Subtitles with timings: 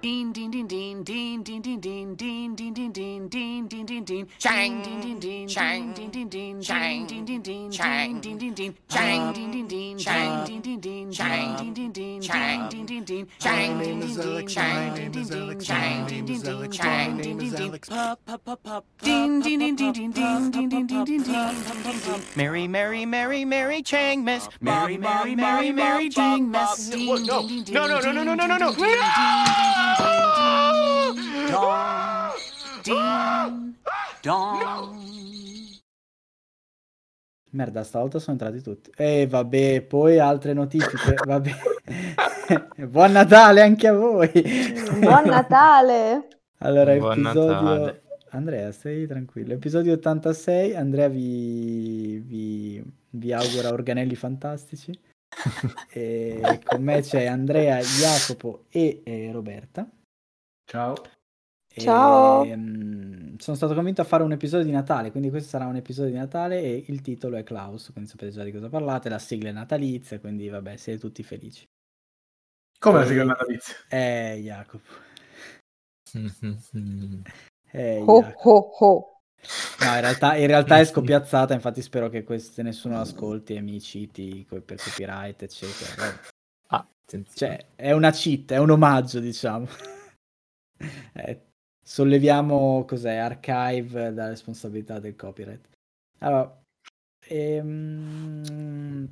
[0.00, 3.66] Ding, ding, ding, ding, ding, ding, ding, ding, ding, ding, ding, ding, ding, ding, ding,
[3.66, 7.24] ding, ding, ding, ding, ding, shang, ding, ding, ding, shang, ding, ding, ding, shang, ding,
[7.24, 11.50] ding, ding, shang, ding, ding, ding, shang, ding, ding, ding, shang, ding, ding, ding, shang,
[11.50, 16.70] ding, ding, ding, shang, ding, ding, ding, shang, ding, ding, ding, shang, ding, ding, ding,
[16.70, 20.68] shang, ding, ding, ding, pop, pop, pop, pop, ding, ding, ding, ding, ding, ding, ding,
[20.68, 26.50] ding, ding, ding, ding, Mary, Mary, Mary, Mary, Chang, Miss, Mary, Mary, Mary, Mary, Chang,
[26.50, 29.87] Miss, ding, ding, ding, no, no, no, no, no, no, no, no, no.
[31.48, 31.56] Ding
[34.20, 34.92] dong.
[37.52, 38.92] Merda, stavolta sono entrati tutti.
[38.94, 41.14] E vabbè, poi altre notifiche.
[41.24, 41.50] Vabbè.
[42.86, 44.30] Buon Natale anche a voi.
[45.00, 46.28] Buon Natale!
[46.58, 47.50] Allora, Buon episodio...
[47.50, 48.02] Natale.
[48.30, 49.54] Andrea, stai tranquillo.
[49.54, 50.74] Episodio 86.
[50.74, 54.92] Andrea vi, vi, vi augura organelli fantastici.
[55.90, 59.88] e con me c'è Andrea, Jacopo e, e Roberta.
[60.66, 60.94] Ciao.
[61.80, 62.44] E, Ciao.
[62.56, 66.10] mm, sono stato convinto a fare un episodio di Natale, quindi questo sarà un episodio
[66.10, 69.50] di Natale e il titolo è Klaus, quindi sapete già di cosa parlate, la sigla
[69.50, 71.64] è natalizia, quindi vabbè, siete tutti felici.
[72.80, 73.74] Come la E- sigla natalizia?
[73.90, 75.06] Eh, Jacopo.
[77.70, 78.50] Eh, Ho Jacopo.
[78.50, 79.20] ho ho.
[79.80, 83.80] No, in realtà, in realtà è scoppiazzata, infatti spero che queste nessuno l'ascolti e mi
[83.80, 86.14] citi co- per copyright, eccetera.
[86.68, 87.56] Ah, attenzione.
[87.58, 89.66] Cioè, è una cheat, è un omaggio, diciamo.
[91.12, 91.47] Eh,
[91.88, 95.70] solleviamo, cos'è, archive da responsabilità del copyright.
[96.18, 96.62] Allora,
[97.26, 99.08] ehm,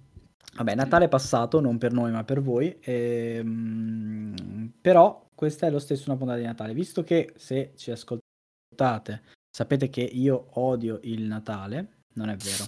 [0.56, 5.78] vabbè, Natale è passato, non per noi ma per voi, ehm, però questa è lo
[5.78, 11.22] stesso una puntata di Natale, visto che se ci ascoltate sapete che io odio il
[11.22, 12.64] Natale, non è vero.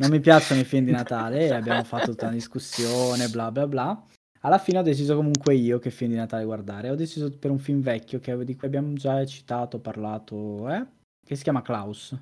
[0.00, 4.06] Non mi piacciono i film di Natale abbiamo fatto tutta una discussione, bla bla bla.
[4.46, 6.90] Alla fine ho deciso comunque io che film di Natale guardare.
[6.90, 10.86] Ho deciso per un film vecchio che, di cui abbiamo già citato, parlato, eh,
[11.26, 12.16] che si chiama Klaus.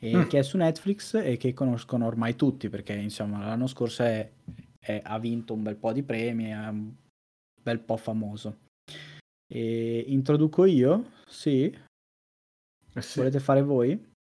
[0.00, 0.22] E Mm.
[0.26, 4.28] che è su Netflix e che conoscono ormai tutti perché insomma l'anno scorso è-
[4.80, 6.92] è- ha vinto un bel po' di premi, è un
[7.62, 8.58] bel po' famoso.
[9.46, 11.12] E introduco io?
[11.26, 11.72] Sì?
[12.96, 13.18] Eh sì.
[13.18, 14.12] Volete fare voi?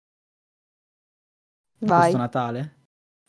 [1.78, 2.00] Vai.
[2.00, 2.74] Questo Natale?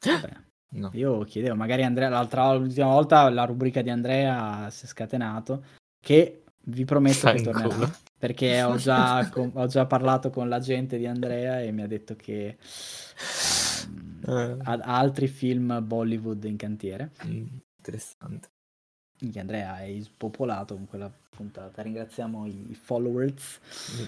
[0.03, 0.42] Vabbè.
[0.75, 0.89] No.
[0.93, 5.63] Io chiedevo, magari Andrea, l'altra l'ultima volta la rubrica di Andrea si è scatenato,
[5.99, 7.91] che vi prometto Sta che tornerà, culo.
[8.17, 12.15] perché ho già, con- ho già parlato con l'agente di Andrea e mi ha detto
[12.15, 12.57] che
[13.87, 17.11] ehm, Eh, ha, altri film Bollywood in cantiere.
[17.25, 17.45] mm,
[17.77, 18.47] interessante.
[19.17, 21.81] Quindi Andrea è spopolato con quella puntata.
[21.81, 23.59] Ringraziamo i followers.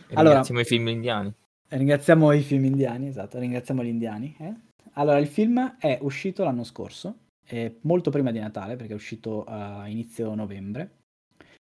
[0.10, 1.34] E Allora- Ringraziamo i film indiani.
[1.68, 4.36] Ringraziamo i film indiani, esatto, ringraziamo gli indiani.
[4.40, 4.54] eh.
[4.94, 9.44] Allora, il film è uscito l'anno scorso, eh, molto prima di Natale, perché è uscito
[9.44, 11.00] a inizio novembre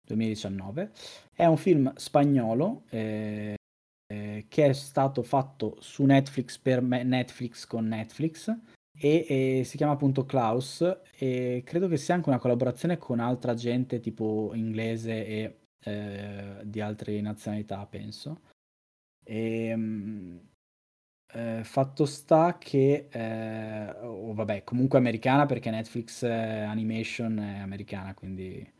[0.06, 0.92] 2019.
[1.32, 3.56] È un film spagnolo eh,
[4.06, 8.56] eh, che è stato fatto su Netflix per me- Netflix con Netflix
[8.98, 10.82] e, e si chiama appunto Klaus
[11.18, 16.80] e credo che sia anche una collaborazione con altra gente tipo inglese e eh, di
[16.80, 18.40] altre nazionalità, penso.
[19.24, 20.38] E, mm,
[21.32, 28.14] eh, fatto sta che, eh, o vabbè, comunque americana perché Netflix eh, Animation è americana,
[28.14, 28.74] quindi...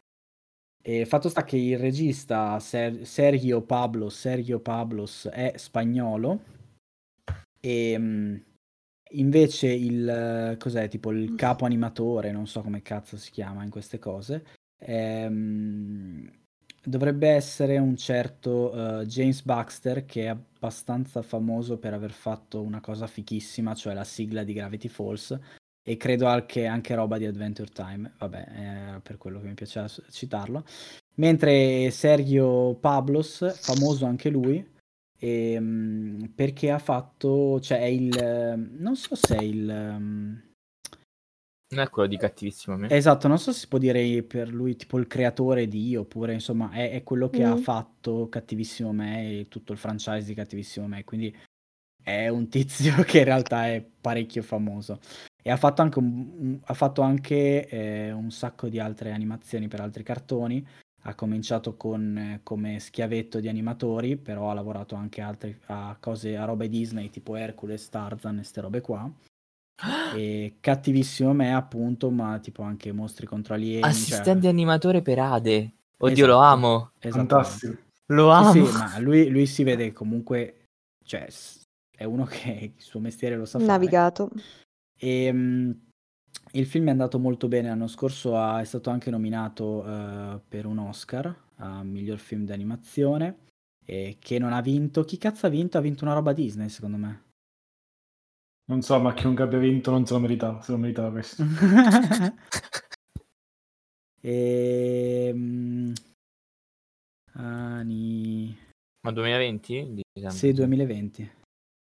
[0.88, 6.40] E fatto sta che il regista Ser- Sergio Pablos, Sergio Pablos è spagnolo.
[7.60, 8.36] E mm,
[9.10, 13.98] invece il, cos'è, tipo il capo animatore, non so come cazzo si chiama in queste
[13.98, 14.44] cose,
[14.78, 16.30] ehm,
[16.86, 22.80] dovrebbe essere un certo eh, James Baxter che è abbastanza famoso per aver fatto una
[22.80, 25.38] cosa fichissima, cioè la sigla di Gravity Falls
[25.82, 28.46] e credo anche, anche roba di Adventure Time, vabbè,
[28.96, 30.64] eh, per quello che mi piaceva citarlo.
[31.16, 34.64] Mentre Sergio Pablos, famoso anche lui,
[35.18, 39.68] ehm, perché ha fatto, cioè è il, non so se è il...
[39.68, 40.45] ehm,
[41.68, 42.88] Non è quello di cattivissimo me.
[42.90, 46.70] Esatto, non so se si può dire per lui tipo il creatore di, oppure insomma
[46.70, 47.58] è, è quello che ha Mm.
[47.58, 51.34] fatto Cattivissimo Me e tutto il franchise di Cattivissimo Me, quindi
[52.02, 55.00] è un tizio che in realtà è parecchio famoso.
[55.42, 59.80] E ha fatto anche un, ha fatto anche eh, un sacco di altre animazioni per
[59.80, 60.64] altri cartoni.
[61.02, 66.36] Ha cominciato con, eh, come schiavetto di animatori, però ha lavorato anche altri, a cose,
[66.36, 69.10] a robe Disney tipo Hercules, Tarzan e ste robe qua.
[70.14, 73.80] E cattivissimo me, appunto, ma tipo anche mostri contro alieni.
[73.82, 75.72] cioè- Assistente animatore per Ade.
[75.98, 76.30] Oddio, Esatto.
[76.30, 76.90] lo amo.
[76.98, 77.34] Esattamente.
[77.34, 77.76] Fantastico.
[78.06, 78.66] Lo Sì, amo.
[78.66, 80.66] sì, ma lui, lui si vede comunque,
[81.04, 81.26] cioè,
[81.90, 83.70] è uno che il suo mestiere lo sa fare.
[83.70, 84.30] Navigato.
[84.98, 85.70] E, mm,
[86.52, 90.66] il film è andato molto bene l'anno scorso, ha- è stato anche nominato eh, per
[90.66, 93.38] un Oscar, a miglior film d'animazione
[93.84, 95.04] e che non ha vinto.
[95.04, 95.76] Chi cazzo ha vinto?
[95.78, 97.22] Ha vinto una roba Disney, secondo me.
[98.68, 101.44] Non so, ma chiunque abbia vinto non se lo meritava, se lo meritava questo.
[104.28, 105.92] Ehm,
[107.34, 108.58] Ani...
[109.06, 110.02] Ma 2020?
[110.12, 110.32] Diciamo.
[110.32, 111.32] Sì, 2020.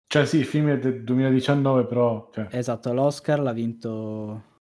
[0.07, 2.29] Cioè sì, il film è del 2019, però...
[2.35, 4.61] Cioè, Esatto, l'Oscar l'ha vinto...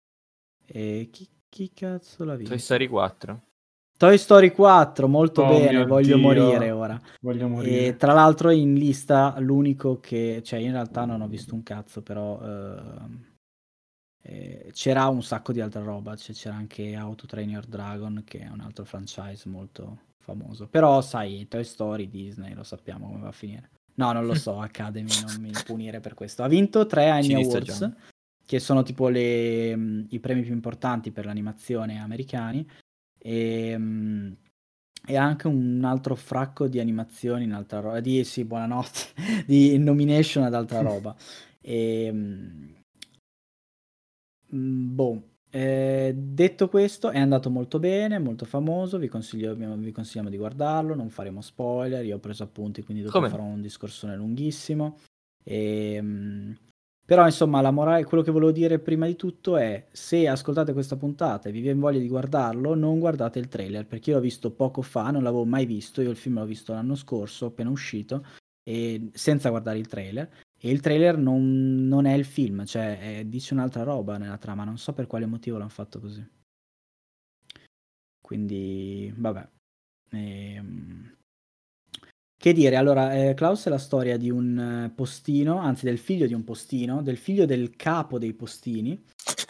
[0.66, 2.50] E chi, chi cazzo l'ha vinto?
[2.50, 3.42] Toy Story 4.
[4.02, 6.18] Toy Story 4, molto Oh bene, voglio Dio.
[6.18, 7.00] morire ora.
[7.22, 7.96] voglio E morire.
[7.98, 12.42] tra l'altro in lista l'unico che, cioè in realtà non ho visto un cazzo, però
[12.42, 13.26] ehm,
[14.24, 18.24] eh, c'era un sacco di altra roba, cioè, c'era anche How to Train Your Dragon
[18.26, 23.20] che è un altro franchise molto famoso, però sai, Toy Story, Disney, lo sappiamo come
[23.20, 23.70] va a finire.
[23.98, 26.42] No, non lo so, Academy, non mi punire per questo.
[26.42, 27.92] Ha vinto tre Annie Awards,
[28.44, 32.68] che sono tipo le, mh, i premi più importanti per l'animazione americani,
[33.22, 34.38] e, mh,
[35.08, 39.00] e anche un altro fracco di animazioni in altra roba, di, sì, buonanotte,
[39.46, 41.16] di nomination ad altra roba.
[41.62, 42.74] E, mh,
[44.56, 45.24] mm, boh,
[45.54, 48.98] eh, detto questo, è andato molto bene, molto famoso.
[48.98, 50.96] Vi, consiglio- vi consigliamo di guardarlo.
[50.96, 52.06] Non faremo spoiler.
[52.06, 53.30] Io ho preso appunti, quindi dopo Come?
[53.30, 54.98] farò un discorsone lunghissimo.
[55.44, 56.56] Ehm,
[57.12, 60.96] però, insomma, la morale, quello che volevo dire prima di tutto è: se ascoltate questa
[60.96, 64.50] puntata e vi viene voglia di guardarlo, non guardate il trailer perché io l'ho visto
[64.52, 66.02] poco fa, non l'avevo mai visto.
[66.02, 68.26] Io il film l'ho visto l'anno scorso, appena uscito,
[68.64, 70.30] e senza guardare il trailer.
[70.58, 74.64] E il trailer non, non è il film, cioè è- dice un'altra roba nella trama,
[74.64, 76.26] non so per quale motivo l'hanno fatto così.
[78.22, 79.50] Quindi, vabbè.
[80.12, 81.18] Ehm,
[82.42, 86.26] Che dire, allora, eh, Klaus è la storia di un eh, postino, anzi del figlio
[86.26, 89.00] di un postino, del figlio del capo dei postini,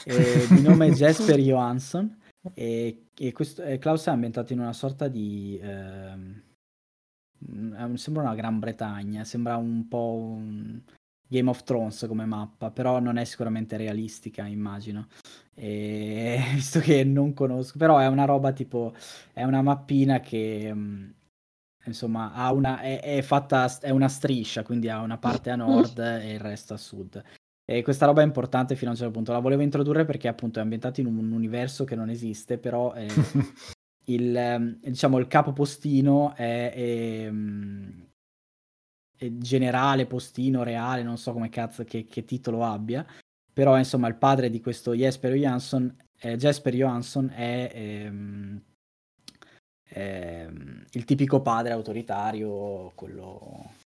[0.04, 2.20] eh, di nome Jesper Johansson,
[2.54, 5.58] e, e questo, eh, Klaus è ambientato in una sorta di...
[5.62, 6.42] ehm,
[7.50, 10.82] mm, sembra una Gran Bretagna, sembra un po' un
[11.30, 15.08] Game of Thrones come mappa, però non è sicuramente realistica, immagino.
[15.54, 18.94] E, visto che non conosco, però è una roba tipo,
[19.32, 20.74] è una mappina che...
[20.74, 21.10] mm,
[21.86, 25.98] Insomma, ha una, è, è fatta, è una striscia, quindi ha una parte a nord
[26.00, 27.24] e il resto a sud.
[27.66, 29.32] E questa roba è importante fino a un certo punto.
[29.32, 33.08] La volevo introdurre perché appunto è ambientato in un universo che non esiste, però eh,
[34.06, 38.10] il, ehm, diciamo, il capo postino è, ehm,
[39.18, 43.06] è generale, postino, reale, non so come cazzo, che, che titolo abbia,
[43.54, 48.62] però insomma il padre di questo Jesper Johansson, eh, Jesper Johansson è ehm,
[49.94, 53.80] ehm, il tipico padre autoritario, quello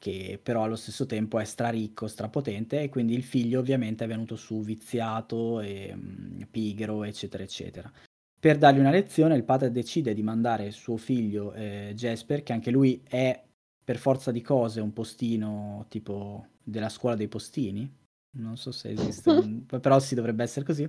[0.00, 4.34] che però allo stesso tempo è straricco, strapotente e quindi il figlio ovviamente è venuto
[4.34, 7.92] su viziato e mm, pigro, eccetera, eccetera.
[8.40, 12.70] Per dargli una lezione il padre decide di mandare suo figlio eh, Jesper, che anche
[12.70, 13.44] lui è
[13.84, 17.92] per forza di cose un postino tipo della scuola dei postini,
[18.38, 20.88] non so se esiste, un- però sì dovrebbe essere così,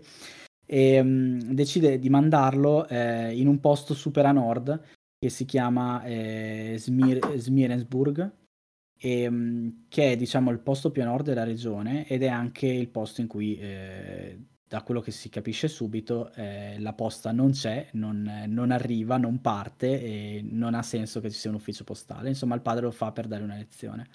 [0.71, 4.81] e mm, decide di mandarlo eh, in un posto super a nord
[5.19, 8.31] che si chiama eh, Smir- Smirensburg,
[8.97, 12.67] e, mm, che è diciamo il posto più a nord della regione ed è anche
[12.67, 17.51] il posto in cui, eh, da quello che si capisce subito, eh, la posta non
[17.51, 21.83] c'è, non, non arriva, non parte e non ha senso che ci sia un ufficio
[21.83, 22.29] postale.
[22.29, 24.07] Insomma, il padre lo fa per dare una lezione.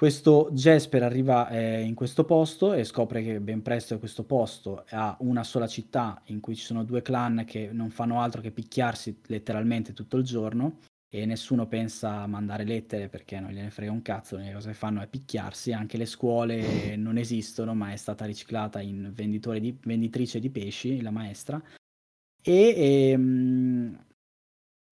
[0.00, 5.14] Questo Jesper arriva eh, in questo posto e scopre che ben presto questo posto ha
[5.20, 9.20] una sola città in cui ci sono due clan che non fanno altro che picchiarsi
[9.26, 10.78] letteralmente tutto il giorno
[11.10, 14.74] e nessuno pensa a mandare lettere perché non gliene frega un cazzo, l'unica cosa che
[14.74, 20.40] fanno è picchiarsi, anche le scuole non esistono, ma è stata riciclata in di, venditrice
[20.40, 21.62] di pesci, la maestra,
[22.42, 23.98] e ehm,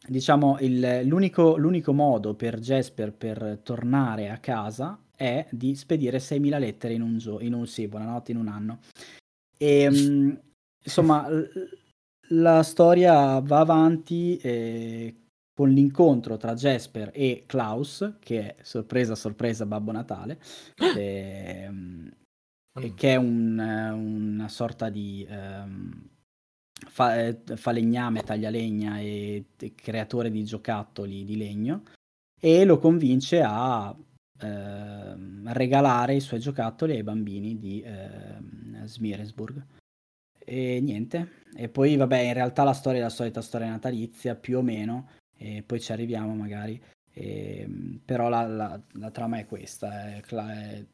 [0.09, 6.59] diciamo il- l'unico, l'unico modo per Jesper per tornare a casa è di spedire 6.000
[6.59, 8.81] lettere in un giorno, in un, sì, buonanotte, in un anno.
[9.57, 10.31] E, mm,
[10.85, 11.49] insomma, l-
[12.31, 15.17] la storia va avanti eh,
[15.55, 20.39] con l'incontro tra Jesper e Klaus, che è sorpresa, sorpresa, Babbo Natale,
[20.97, 22.11] ehm,
[22.81, 26.09] e che è un- una sorta di ehm,
[26.87, 31.83] fa- eh, falegname, taglialegna e e creatore di giocattoli di legno,
[32.41, 33.95] e lo convince a
[34.41, 39.65] ehm, regalare i suoi giocattoli ai bambini di ehm, Smirensburg.
[40.39, 44.59] E niente, e poi vabbè, in realtà la storia è la solita storia natalizia, più
[44.59, 46.81] o meno, e poi ci arriviamo magari.
[47.13, 50.07] Ehm, però la, la- la trama è questa.
[50.17, 50.87] è è-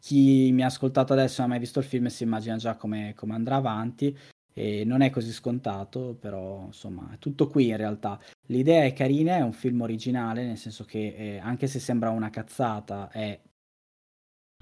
[0.00, 2.76] Chi mi ha ascoltato adesso e non ha mai visto il film si immagina già
[2.76, 4.16] come, come andrà avanti.
[4.56, 8.20] E non è così scontato, però insomma è tutto qui in realtà.
[8.46, 12.30] L'idea è carina, è un film originale, nel senso che eh, anche se sembra una
[12.30, 13.40] cazzata, è,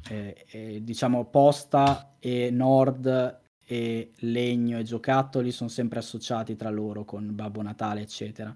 [0.09, 7.05] è- è, diciamo posta e nord e legno e giocattoli sono sempre associati tra loro
[7.05, 8.55] con Babbo Natale, eccetera.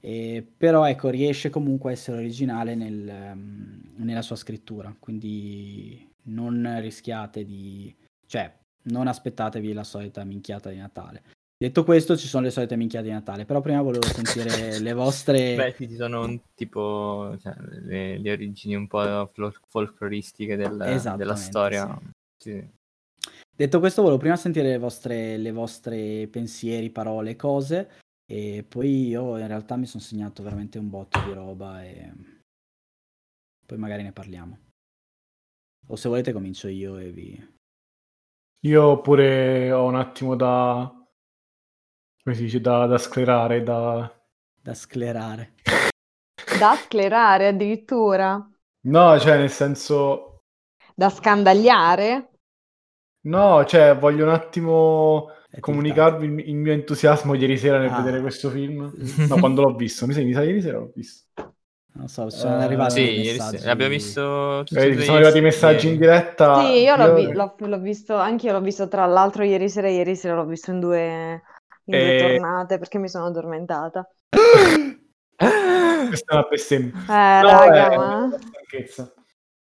[0.00, 6.78] E, però ecco, riesce comunque a essere originale nel, ehm, nella sua scrittura, quindi non
[6.80, 7.94] rischiate di...
[8.26, 11.22] cioè non aspettatevi la solita minchiata di Natale.
[11.62, 15.54] Detto questo, ci sono le solite minchiate di Natale, però prima volevo sentire le vostre...
[15.56, 21.00] Beh, sì, ci sono un tipo, cioè, le, le origini un po' fol- folcloristiche del-
[21.16, 22.00] della storia.
[22.42, 22.66] Sì.
[23.54, 27.90] Detto questo, volevo prima sentire le vostre, le vostre pensieri, parole, cose,
[28.24, 32.10] e poi io in realtà mi sono segnato veramente un botto di roba e
[33.66, 34.58] poi magari ne parliamo.
[35.88, 37.58] O se volete comincio io e vi...
[38.60, 40.90] Io pure ho un attimo da...
[42.22, 44.10] come si dice, da, da sclerare, da...
[44.64, 45.52] da sclerare.
[46.58, 48.46] Da sclerare addirittura.
[48.82, 50.42] No, cioè nel senso...
[50.94, 52.30] Da scandagliare.
[53.22, 57.94] No, cioè voglio un attimo È comunicarvi il, il mio entusiasmo ieri sera nel Ah.
[57.94, 58.90] vedere questo film.
[59.28, 61.28] No, quando l'ho visto, mi sa, mi sa ieri sera l'ho visto.
[61.92, 63.56] Non so, sono Eh, arrivati Sì, messaggi.
[63.58, 63.68] sera.
[63.68, 65.40] L'abbiamo visto tutti Eh, e sono arrivati i ieri.
[65.40, 66.60] messaggi in diretta.
[66.64, 69.88] Sì, io l'ho, vi- l'ho- l'ho visto, anche io l'ho visto tra l'altro ieri sera
[69.88, 71.42] e ieri sera l'ho visto in due,
[71.84, 72.20] in due Eh.
[72.20, 74.08] tornate perché mi sono addormentata.
[75.36, 76.92] Questa è una bestemmia.
[77.08, 78.30] Eh, No, raga, è ma...
[78.38, 79.12] stanchezza.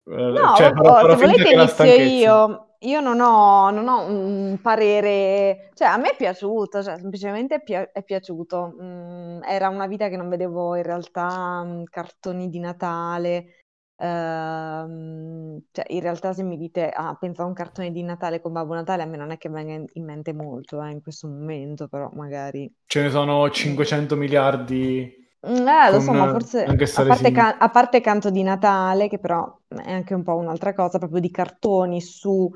[0.05, 2.65] Eh, No, cioè, farò- farò se volete inizio io.
[2.83, 7.61] Io non ho, non ho un parere, cioè a me è piaciuto, cioè semplicemente è,
[7.63, 8.73] pia- è piaciuto.
[8.81, 13.65] Mm, era una vita che non vedevo in realtà mm, cartoni di Natale.
[13.97, 18.51] Ehm, cioè in realtà se mi dite, ah, pensa a un cartone di Natale con
[18.51, 21.27] Babbo Natale, a me non è che venga in, in mente molto eh, in questo
[21.27, 22.71] momento, però magari...
[22.85, 25.11] Ce ne sono 500 miliardi.
[25.47, 27.31] Mm, Eh, lo so, ma forse a parte, simili.
[27.31, 31.19] ca- a parte Canto di Natale, che però è anche un po' un'altra cosa, proprio
[31.19, 32.49] di cartoni su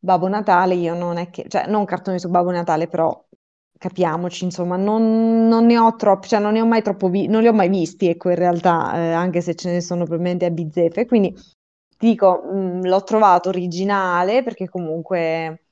[0.00, 3.24] Babbo Natale, io non è che, cioè non cartoni su Babbo Natale, però
[3.78, 7.42] capiamoci, insomma, non, non ne ho troppi, cioè non ne ho mai troppo vi- non
[7.42, 10.50] li ho mai visti, ecco, in realtà, eh, anche se ce ne sono probabilmente a
[10.50, 11.34] bizzeffe, quindi
[11.98, 15.64] dico, mm, l'ho trovato originale, perché comunque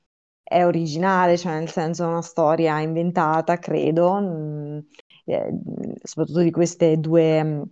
[0.43, 4.79] è originale, cioè nel senso è una storia inventata, credo, mm,
[5.25, 5.51] eh,
[6.03, 7.63] soprattutto di queste due,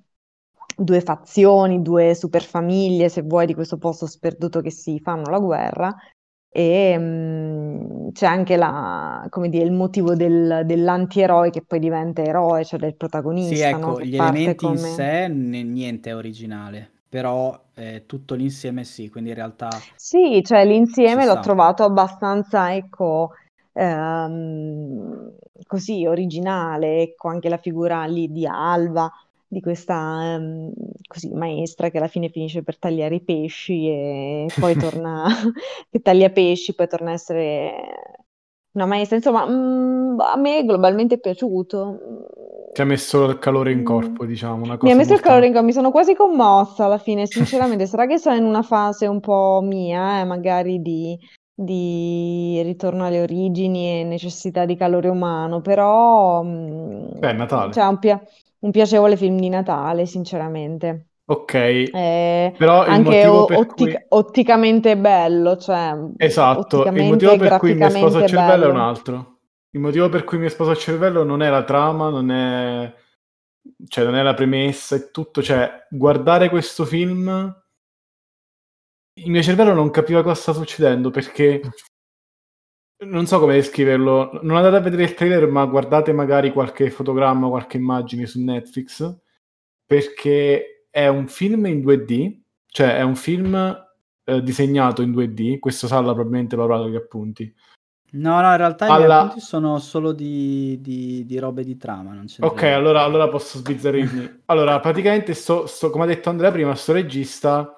[0.75, 5.95] due fazioni, due superfamiglie, se vuoi, di questo posto sperduto che si fanno la guerra.
[6.59, 12.65] E mm, c'è anche la, come dire, il motivo del- dell'antieroe che poi diventa eroe,
[12.65, 12.95] cioè del
[13.33, 13.93] Sì, protagonista, no?
[13.93, 14.77] ecco, Che gli elementi in come...
[14.77, 20.65] sé ne- niente è originale, però eh, tutto l'insieme sì, quindi in realtà Sì, cioè
[20.65, 21.39] l'insieme l'ho sta.
[21.39, 23.31] trovato abbastanza, ecco,
[23.73, 25.31] ehm,
[25.65, 29.11] così originale, ecco, anche la figura lì di Alba,
[29.47, 30.71] di questa ehm,
[31.07, 35.25] così maestra che alla fine finisce per tagliare i pesci e poi torna,
[35.89, 37.73] che taglia pesci, poi torna a essere
[38.73, 41.97] una maestra, insomma, mm, a me globalmente è piaciuto.
[42.73, 43.83] Ti ha messo il calore in Mm.
[43.83, 46.13] corpo, diciamo, una Mi cosa ha messo il molto- calore in corpo, mi sono quasi
[46.13, 47.87] commossa alla fine, sinceramente.
[47.87, 51.17] Sarà che sono in una fase un po' mia, eh, magari di,
[51.53, 57.73] di ritorno alle origini e necessità di calore umano, però mm, Beh, Natale.
[57.73, 58.21] cioè, un, pia-
[58.67, 61.07] un piacevole film di Natale, sinceramente.
[61.29, 61.53] Ok,
[61.91, 64.05] Eh, però il anche motivo o- ottic- cui...
[64.09, 68.73] otticamente bello, cioè Esatto, il motivo per cui mi è esploso il cervello è un
[68.73, 68.83] bello.
[68.83, 69.39] altro.
[69.71, 72.93] Il motivo per cui mi è esploso il cervello non è la trama, non è...
[73.87, 77.55] cioè non è la premessa e tutto, cioè guardare questo film
[79.19, 81.59] il mio cervello non capiva cosa sta succedendo perché
[82.99, 87.47] non so come descriverlo, non andate a vedere il trailer ma guardate magari qualche fotogramma,
[87.47, 89.15] qualche immagine su Netflix
[89.85, 93.55] perché è un film in 2D, cioè è un film
[94.23, 97.53] eh, disegnato in 2D, questo Salla probabilmente lo avrà gli appunti.
[98.09, 101.77] No, no, in realtà i miei Alla- appunti sono solo di, di, di robe di
[101.77, 104.41] trama, non c'entra Ok, allora, allora posso sbizzarrirmi.
[104.45, 107.76] Allora, praticamente, sto, sto- come ha detto Andrea prima, sto regista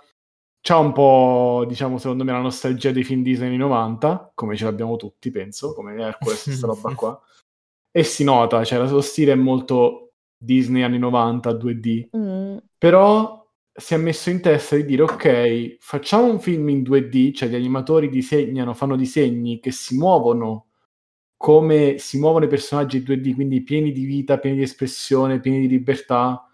[0.61, 4.65] c'ha un po', diciamo, secondo me, la nostalgia dei film Disney anni 90, come ce
[4.65, 7.21] l'abbiamo tutti, penso, come Hercules, questa roba qua.
[7.91, 12.17] E si nota, cioè, suo stile è molto Disney anni 90, 2D.
[12.17, 12.57] Mm.
[12.77, 13.39] Però
[13.73, 17.55] si è messo in testa di dire, ok, facciamo un film in 2D, cioè gli
[17.55, 20.65] animatori disegnano, fanno disegni che si muovono
[21.37, 25.61] come si muovono i personaggi in 2D, quindi pieni di vita, pieni di espressione, pieni
[25.61, 26.48] di libertà.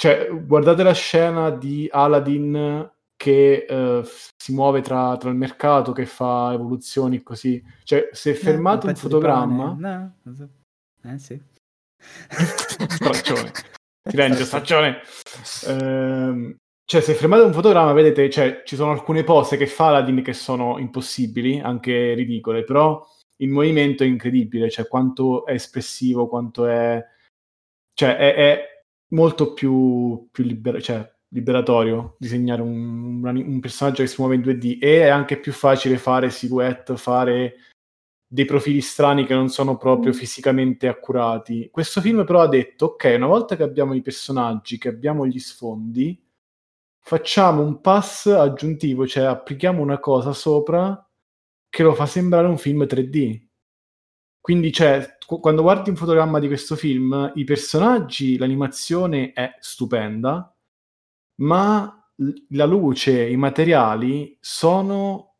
[0.00, 4.02] Cioè, guardate la scena di Aladdin che eh,
[4.34, 7.62] si muove tra, tra il mercato, che fa evoluzioni così.
[7.82, 9.76] Cioè, se fermate un pezzo di fotogramma...
[9.78, 10.48] no, so.
[11.02, 11.38] Eh sì.
[12.88, 13.52] straccione.
[14.08, 15.00] Silenzio, straccione.
[15.66, 20.22] Ehm, cioè, se fermate un fotogramma, vedete, cioè, ci sono alcune pose che fa Aladdin
[20.22, 26.64] che sono impossibili, anche ridicole, però il movimento è incredibile, cioè quanto è espressivo, quanto
[26.64, 27.04] è...
[27.92, 28.79] Cioè, è, è
[29.10, 34.40] molto più, più liber- cioè, liberatorio disegnare un, un- un personaggio che si muove in
[34.42, 37.54] 2D e è anche più facile fare silhouette, fare
[38.32, 40.16] dei profili strani che non sono proprio Mm.
[40.16, 41.68] fisicamente accurati.
[41.70, 45.38] Questo film però ha detto, ok, una volta che abbiamo i personaggi, che abbiamo gli
[45.38, 46.20] sfondi,
[47.02, 51.04] facciamo un pass aggiuntivo, cioè applichiamo una cosa sopra
[51.68, 53.48] che lo fa sembrare un film 3D.
[54.40, 60.54] Quindi, cioè, qu- quando guardi un fotogramma di questo film, i personaggi, l'animazione è stupenda,
[61.36, 61.94] ma
[62.50, 65.36] la luce, i materiali sono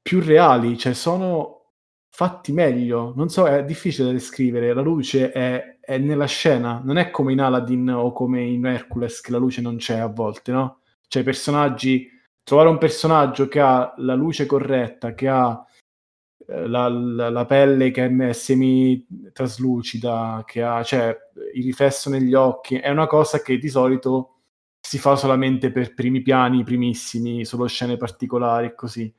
[0.00, 1.72] più reali, cioè sono
[2.08, 3.12] fatti meglio.
[3.16, 4.72] Non so, è difficile da descrivere.
[4.72, 9.20] La luce è, è nella scena, non è come in Aladdin o come in Hercules
[9.20, 10.80] che la luce non c'è a volte, no?
[11.08, 12.08] Cioè, i personaggi,
[12.42, 15.62] trovare un personaggio che ha la luce corretta, che ha
[16.46, 21.16] la, la- la pelle che è semi-traslucida, che ha cioè,
[21.54, 24.32] il riflesso negli occhi, è una cosa che di solito
[24.80, 29.12] si fa solamente per primi piani, primissimi, solo scene particolari e così.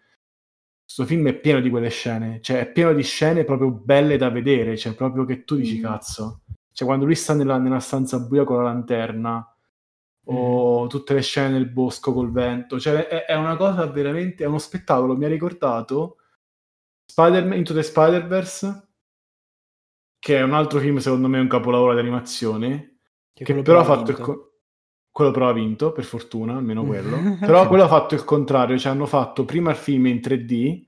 [0.83, 4.29] Questo film è pieno di quelle scene, cioè è pieno di scene proprio belle da
[4.29, 5.83] vedere, cioè proprio che tu dici Mm.
[5.83, 6.41] cazzo.
[6.71, 9.51] Cioè quando lui sta nella, nella stanza buia con la lanterna,
[10.29, 14.47] o tutte le scene nel bosco col vento, cioè è, è una cosa veramente, è
[14.47, 16.17] uno spettacolo, mi ha ricordato
[17.17, 18.89] Spider-Man Into the Spider-Verse,
[20.19, 22.99] che è un altro film secondo me un capolavoro di animazione,
[23.33, 24.17] che, quello però ha fatto il...
[24.19, 24.51] co-
[25.09, 27.17] quello però ha vinto, per fortuna, almeno quello.
[27.41, 30.83] però quello ha fatto il contrario, cioè hanno fatto prima il film in 3D,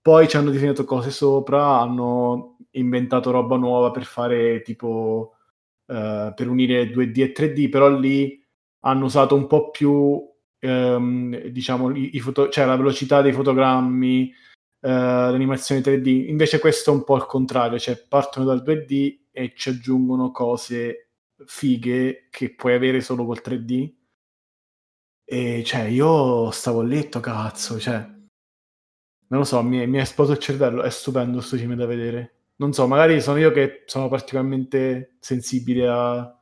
[0.00, 5.34] poi ci hanno disegnato cose sopra, hanno inventato roba nuova per fare tipo
[5.86, 8.40] eh, per unire 2D e 3D, però lì
[8.84, 10.24] hanno usato un po' più
[10.60, 14.32] ehm, diciamo i, i foto- cioè la velocità dei fotogrammi,
[14.80, 16.28] l'animazione 3D.
[16.28, 21.10] Invece questo è un po' il contrario, cioè partono dal 2D e ci aggiungono cose
[21.46, 23.92] fighe che puoi avere solo col 3D.
[25.24, 27.98] E cioè, io stavo a letto, cazzo, cioè,
[29.28, 32.34] non lo so, mi, mi è esploso il cervello, è stupendo questo film da vedere.
[32.56, 36.36] Non so, magari sono io che sono particolarmente sensibile a...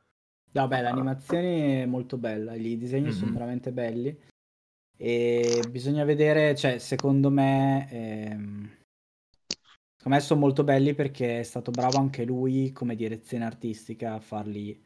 [0.51, 3.33] Vabbè, l'animazione è molto bella, i disegni sono Mhm.
[3.33, 4.19] veramente belli
[5.01, 8.69] e bisogna vedere, cioè, secondo me, ehm,
[9.95, 14.19] secondo me sono molto belli perché è stato bravo anche lui come direzione artistica a
[14.19, 14.77] farli,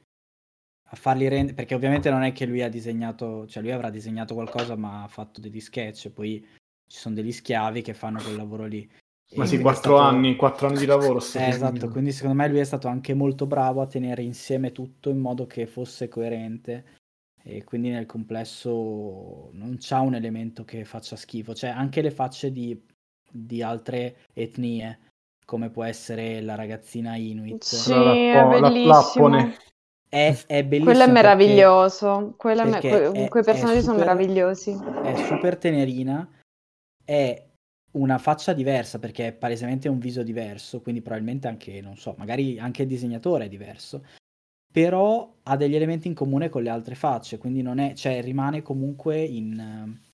[0.89, 4.35] a farli rendere, perché ovviamente non è che lui ha disegnato, cioè lui avrà disegnato
[4.35, 6.45] qualcosa ma ha fatto degli sketch, poi
[6.87, 8.87] ci sono degli schiavi che fanno quel lavoro lì.
[9.29, 11.17] E Ma sì, quindi è quattro stato- anni, quattro anni di lavoro.
[11.17, 15.09] eh, esatto, quindi secondo me lui è stato anche molto bravo a tenere insieme tutto
[15.09, 17.01] in modo che fosse coerente
[17.43, 22.51] e quindi nel complesso non c'ha un elemento che faccia schifo, cioè anche le facce
[22.51, 22.81] di,
[23.29, 24.99] di altre etnie,
[25.45, 29.27] come può essere la ragazzina Inuit, Sì, Quella la- bellissimo.
[29.27, 29.57] lappone.
[30.07, 32.33] è, è bellissimo Quello è perché meraviglioso.
[32.37, 34.71] Quello è me- que- è- quei personaggi sono super- meravigliosi.
[35.03, 36.29] è super tenerina,
[37.03, 37.45] è
[37.91, 42.57] una faccia diversa perché è palesemente un viso diverso, quindi probabilmente anche, non so, magari
[42.57, 44.05] anche il disegnatore è diverso,
[44.73, 48.63] però ha degli elementi in comune con le altre facce, quindi non è, cioè rimane
[48.63, 50.11] comunque in, eh,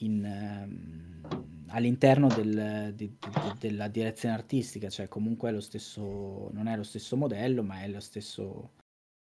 [0.00, 1.20] in, ehm,
[1.68, 6.82] all'interno del- di- di- della direzione artistica, cioè comunque è lo stesso, non è lo
[6.82, 8.72] stesso modello, ma è lo stesso,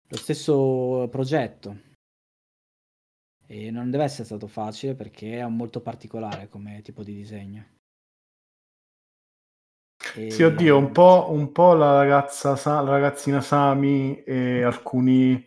[0.08, 1.90] lo stesso progetto.
[3.46, 7.64] E non deve essere stato facile perché è molto particolare come tipo di disegno.
[10.14, 15.44] E- Sì, oddio, un po', un po' la ragazza, la ragazzina Sami e alcuni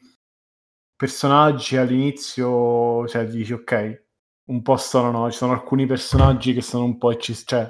[0.95, 4.03] personaggi all'inizio, cioè dici ok,
[4.45, 7.69] un po' sono, no, ci sono alcuni personaggi che sono un po', eccis- cioè,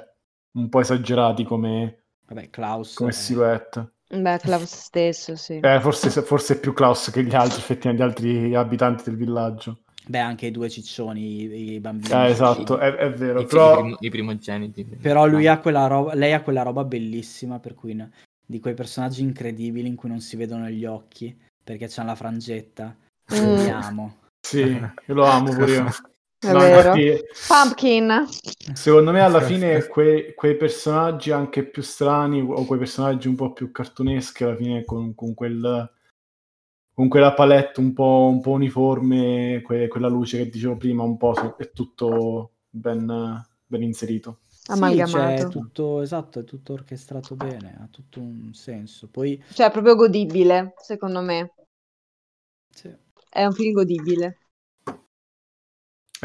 [0.52, 3.92] un po' esagerati come, Vabbè, Klaus come è- silhouette.
[4.08, 5.54] Beh, Klaus stesso, sì.
[5.60, 9.80] Eh, forse, forse più Klaus che gli altri, effettivamente, gli altri abitanti del villaggio.
[10.08, 12.04] Beh, anche i due ciccioni, i, i bambini.
[12.06, 12.30] Eh, ciccioni.
[12.30, 13.74] esatto, è, è vero, I, i però...
[13.80, 14.84] primo- i primogeniti.
[14.84, 18.10] Però lui ha quella roba, lei ha quella roba bellissima per cui no-
[18.46, 22.96] di quei personaggi incredibili in cui non si vedono gli occhi perché c'hanno la frangetta.
[23.34, 23.56] Mm.
[23.56, 24.16] Li amo.
[24.40, 25.86] Sì, io lo amo pure io.
[26.38, 26.94] È No, vero.
[26.94, 28.24] infatti, Pumpkin.
[28.74, 33.52] secondo me alla fine quei, quei personaggi anche più strani o quei personaggi un po'
[33.52, 35.90] più cartoneschi alla fine con, con quel
[36.96, 41.16] Comunque la palette un po', un po' uniforme, que- quella luce che dicevo prima, un
[41.18, 44.40] po' so- è tutto ben, ben inserito.
[44.48, 45.04] Sì, Amalgamato.
[45.04, 49.08] cioè, è tutto esatto, è tutto orchestrato bene, ha tutto un senso.
[49.08, 51.52] Poi, Cioè, è proprio godibile, secondo me.
[52.70, 52.94] sì.
[53.28, 54.38] È un film godibile.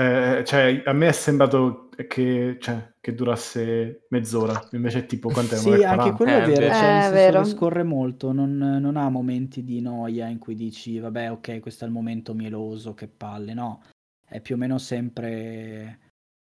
[0.01, 5.55] Eh, cioè, a me è sembrato che, cioè, che durasse mezz'ora, invece è tipo quant'è?
[5.55, 6.15] Sì, anche 40?
[6.15, 6.73] quello è Eh, vero, vero.
[6.73, 7.39] cioè, Eh, senso vero.
[7.43, 11.83] che scorre molto, non, non ha momenti di noia in cui dici, vabbè, ok, questo
[11.83, 13.81] è il momento mieloso, che palle, no,
[14.25, 15.99] è più o meno sempre,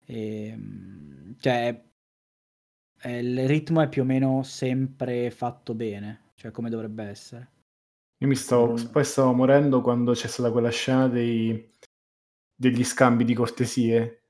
[0.06, 7.04] ehm, cioè, è- il ritmo è più o meno sempre fatto bene, cioè come dovrebbe
[7.04, 7.52] essere.
[8.24, 11.72] Io mi stavo, poi stavo morendo quando c'è stata quella scena dei,
[12.56, 14.24] degli scambi di cortesie,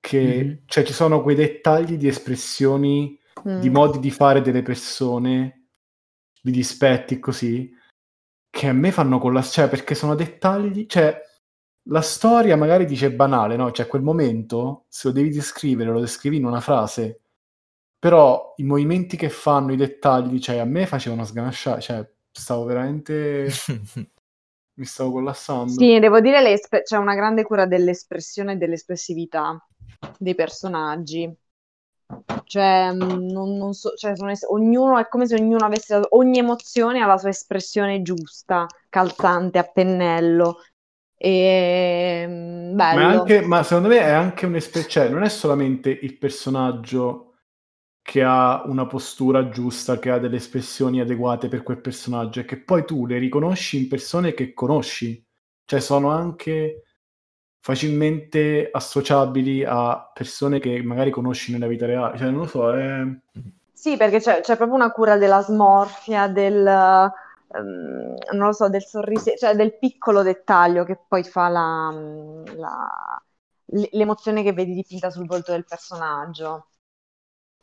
[0.00, 0.62] che Mhm.
[0.66, 3.72] cioè, ci sono quei dettagli di espressioni, di Mm.
[3.72, 5.66] modi di fare delle persone,
[6.42, 7.70] di dispetti e così,
[8.50, 11.18] che a me fanno collassare, cioè, perché sono dettagli, cioè,
[11.84, 13.70] la storia magari dice banale, no?
[13.72, 17.20] Cioè, quel momento, se lo devi descrivere, lo descrivi in una frase,
[17.98, 23.48] però i movimenti che fanno, i dettagli, cioè, a me facevano sganasciare, cioè, stavo veramente...
[24.74, 25.88] mi stavo collassando.
[25.88, 29.58] Sì, devo dire, le espe- c'è una grande cura dell'espressione e dell'espressività
[30.18, 31.34] dei personaggi.
[32.44, 36.38] Cioè, mh, non, non so, cioè, es- ognuno è come se ognuno avesse la- ogni
[36.38, 40.58] emozione ha la sua espressione giusta, calzante, a pennello.
[41.16, 46.16] E mh, Ma, anche, ma secondo me è anche un'esperienza, cioè non è solamente il
[46.18, 47.29] personaggio
[48.02, 52.58] che ha una postura giusta, che ha delle espressioni adeguate per quel personaggio, è che
[52.62, 55.24] poi tu le riconosci in persone che conosci,
[55.64, 56.84] cioè sono anche
[57.60, 63.02] facilmente associabili a persone che magari conosci nella vita reale, cioè non lo so, è...
[63.72, 68.84] Sì, perché c'è c'è proprio una cura della smorfia, del, ehm, non lo so, del
[68.84, 71.90] sorriso, cioè del piccolo dettaglio che poi fa la,
[72.56, 73.22] la-
[73.92, 76.69] l'emozione che vedi dipinta sul volto del personaggio.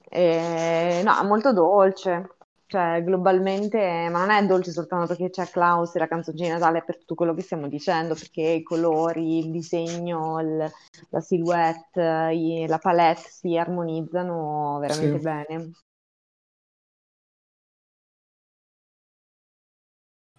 [0.10, 2.36] E, no, è molto dolce,
[2.68, 6.80] cioè globalmente, ma non è dolce soltanto perché c'è Klaus e la canzoncina di Natale,
[6.80, 10.72] è per tutto quello che stiamo dicendo, perché i colori, il disegno, il-
[11.10, 15.24] la silhouette, i- la palette si armonizzano veramente Sì.
[15.24, 15.72] bene.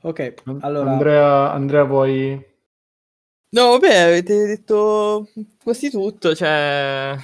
[0.00, 2.56] Ok, allora, Andrea, Andrea vuoi...
[3.50, 5.28] No, vabbè, avete detto
[5.62, 7.16] quasi tutto, cioè...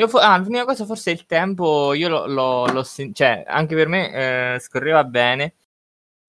[0.00, 3.74] Io fo- ah, l'unica cosa forse il tempo, io l'ho, l'ho- l'ho sen- cioè, anche
[3.74, 5.54] per me eh, scorreva bene,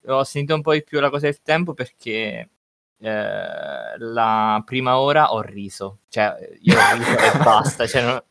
[0.06, 2.50] ho sentito un po' di più la cosa del tempo perché
[2.98, 8.24] eh, la prima ora ho riso, cioè io ho riso e basta, c'erano,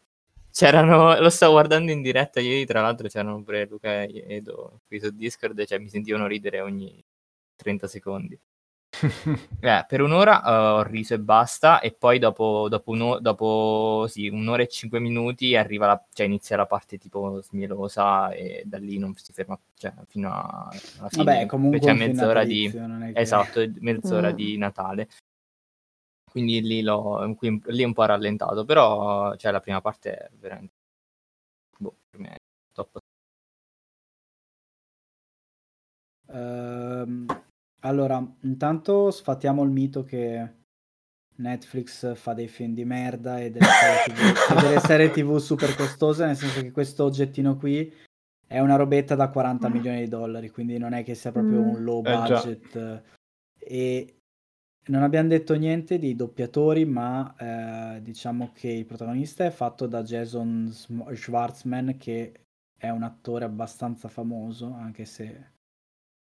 [0.52, 5.00] c'erano- lo stavo guardando in diretta ieri, tra l'altro c'erano pure Luca e Edo qui
[5.00, 7.02] su Discord, cioè mi sentivano ridere ogni
[7.56, 8.38] 30 secondi.
[9.62, 14.28] Eh, per un'ora eh, ho riso e basta, e poi dopo, dopo, uno- dopo sì,
[14.30, 18.98] un'ora e cinque minuti arriva la, cioè inizia la parte tipo smielosa e da lì
[18.98, 21.24] non si ferma cioè, fino a- alla fine.
[21.24, 24.36] vabbè, comunque c'è un film mezz'ora di natalizio, non è che- esatto, mezz'ora Mm.
[24.36, 25.08] di Natale.
[26.32, 30.74] Quindi lì, l'ho, qui- lì un po' rallentato, però cioè, la prima parte è veramente
[31.78, 32.36] boh, per me è
[32.72, 33.00] top.
[36.32, 37.26] Ehm,
[37.82, 40.58] allora, intanto sfatiamo il mito che
[41.36, 45.76] Netflix fa dei film di merda e delle serie TV, e delle serie TV super
[45.76, 47.92] costose, nel senso che questo oggettino qui
[48.46, 51.84] è una robetta da 40 milioni di dollari, quindi non è che sia proprio un
[51.84, 53.04] low Eh, budget.
[53.58, 54.20] E
[54.88, 60.02] non abbiamo detto niente di doppiatori, ma eh, diciamo che il protagonista è fatto da
[60.02, 65.52] Jason Schwartzman, che è un attore abbastanza famoso, anche se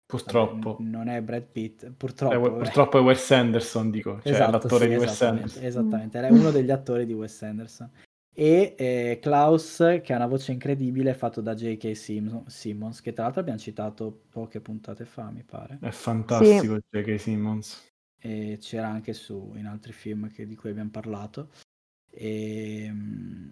[0.07, 0.77] Purtroppo.
[0.77, 2.39] Vabbè, non è Brad Pitt, Eh, purtroppo.
[2.39, 2.57] vabbè.
[2.63, 5.63] purtroppo è Wes Anderson, dico, cioè Esatto, l'attore sì, di Wes Anderson.
[5.63, 7.91] esattamente, era uno degli attori di Wes Anderson.
[8.33, 11.91] E eh, Klaus, che ha una voce incredibile, è fatto da J.K.
[11.93, 15.79] Sim- Simmons, che tra l'altro abbiamo citato poche puntate fa, mi pare.
[15.81, 17.19] È fantastico J.K.
[17.19, 17.85] Simmons.
[18.19, 21.49] E c'era anche su in altri film che- di cui abbiamo parlato.
[22.09, 23.49] E, mm,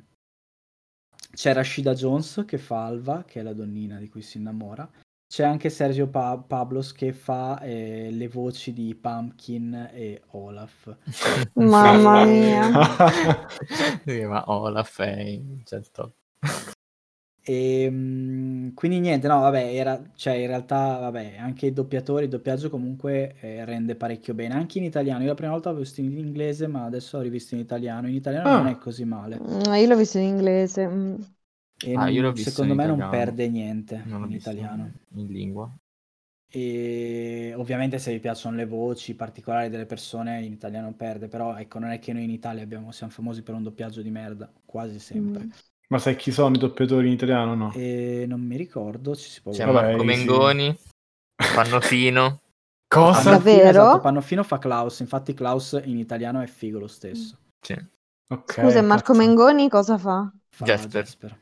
[1.34, 4.90] c'è Rashida Jones che fa Alva, che è la donnina di cui si innamora.
[5.28, 10.96] C'è anche Sergio Pa- Pablos che fa eh, le voci di Pumpkin e Olaf.
[11.72, 12.64] Mamma mia.
[14.06, 16.14] Sì, ma Olaf è il top.
[17.48, 22.30] E mm, quindi niente, no, vabbè, era, cioè in realtà, vabbè, anche i doppiatori, il
[22.30, 25.22] doppiaggio comunque eh, rende parecchio bene, anche in italiano.
[25.22, 28.08] Io la prima volta l'ho visto in inglese, ma adesso l'ho rivisto in italiano.
[28.08, 28.70] In italiano non Ah.
[28.70, 29.38] è così male.
[29.40, 30.88] Mm, Io l'ho visto in inglese.
[31.84, 31.90] Mm.
[31.92, 33.10] E Ah, io non- l'ho visto secondo me non italiano.
[33.12, 34.92] perde niente Non in italiano.
[35.16, 35.74] in lingua.
[36.48, 41.80] E ovviamente se vi piacciono le voci particolari delle persone in italiano perde, però ecco,
[41.80, 45.00] non è che noi in Italia abbiamo, siamo famosi per un doppiaggio di merda, quasi
[45.00, 45.44] sempre.
[45.46, 45.50] Mm.
[45.90, 47.56] Ma sai chi sono i doppiatori in italiano?
[47.56, 47.72] No.
[47.74, 50.06] E non mi ricordo, ci si può C'è Marco sì.
[50.06, 50.78] Mengoni,
[51.36, 52.42] Pannofino.
[52.88, 53.32] Cosa?
[53.32, 53.42] Davvero?
[53.42, 57.38] Pannofino, esatto, Pannofino fa Klaus, infatti Klaus in italiano è figo lo stesso.
[57.60, 57.76] Sì.
[58.30, 59.20] Ok, Scusa, Marco cazzo.
[59.26, 60.32] Mengoni cosa fa?
[60.50, 61.38] Fa Jasper.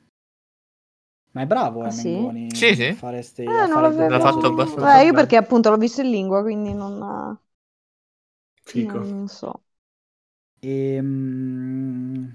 [1.33, 2.09] Ma è bravo, eh, Ah, sì?
[2.09, 2.55] Mengoni.
[2.55, 2.85] Sì, sì.
[2.85, 5.77] a fare ste- Eh, a non fare L'ha fatto abbastanza Beh, io perché appunto l'ho
[5.77, 7.37] visto in lingua, quindi non,
[8.65, 8.99] Fico.
[8.99, 9.63] non so.
[10.61, 12.33] Ehm,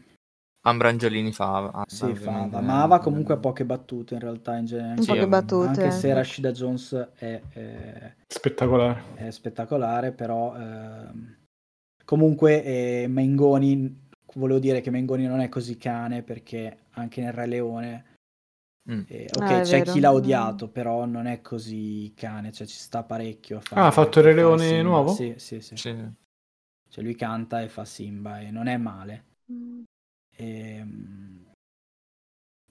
[0.67, 1.71] Ambrangiolini fa.
[1.73, 5.03] ah, sì, ovviamente, Fava, eh, ma Ava comunque ha poche battute in realtà in po'
[5.03, 5.67] Sì, che ma battute.
[5.69, 9.03] Anche se Rashida Jones è, è- Spettacolare.
[9.15, 11.37] è spettacolare, però ehm,
[12.05, 17.47] comunque eh, Mengoni, volevo dire che Mengoni non è così cane perché anche nel Re
[17.47, 18.05] Leone,
[18.91, 19.03] Mm.
[19.07, 19.93] eh, Ah, ok, è c'è vero.
[19.93, 23.83] chi l'ha odiato, però non è così cane, cioè ci sta parecchio a fare.
[23.83, 24.83] Ah, ha fatto il Re Leone Simba.
[24.83, 25.13] nuovo?
[25.13, 25.81] Sì, sì, sì.
[25.81, 25.95] Sì.
[26.89, 29.25] Cioè lui canta e fa Simba e non è male.
[29.51, 29.85] Mm.
[30.39, 31.45] Ehm,